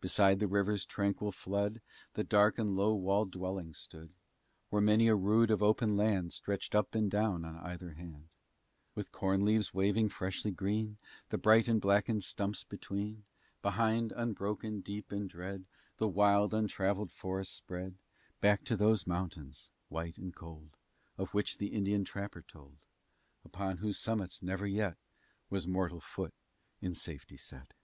Beside 0.00 0.38
the 0.40 0.48
river's 0.48 0.86
tranquil 0.86 1.30
flood 1.30 1.82
The 2.14 2.24
dark 2.24 2.58
and 2.58 2.74
low 2.74 2.94
walled 2.94 3.32
dwellings 3.32 3.76
stood, 3.76 4.14
Where 4.70 4.80
many 4.80 5.08
a 5.08 5.14
rood 5.14 5.50
of 5.50 5.62
open 5.62 5.94
land 5.94 6.32
Stretched 6.32 6.74
up 6.74 6.94
and 6.94 7.10
down 7.10 7.44
on 7.44 7.58
either 7.58 7.90
hand, 7.90 8.28
With 8.94 9.12
corn 9.12 9.44
leaves 9.44 9.74
waving 9.74 10.08
freshly 10.08 10.50
green 10.52 10.96
The 11.28 11.36
thick 11.36 11.68
and 11.68 11.82
blackened 11.82 12.24
stumps 12.24 12.64
between 12.64 13.24
Behind, 13.60 14.10
unbroken, 14.12 14.80
deep 14.80 15.12
and 15.12 15.28
dread, 15.28 15.66
The 15.98 16.08
wild, 16.08 16.54
untravelled 16.54 17.12
forest 17.12 17.54
spread, 17.54 17.96
Back 18.40 18.64
to 18.64 18.74
those 18.74 19.06
mountains, 19.06 19.68
white 19.90 20.16
and 20.16 20.34
cold, 20.34 20.78
Of 21.18 21.34
which 21.34 21.58
the 21.58 21.74
Indian 21.74 22.04
trapper 22.06 22.40
told, 22.40 22.86
Upon 23.44 23.76
whose 23.76 23.98
summits 23.98 24.42
never 24.42 24.66
yet 24.66 24.96
Was 25.50 25.66
mortal 25.66 26.00
foot 26.00 26.32
in 26.80 26.94
safety 26.94 27.36
set. 27.36 27.74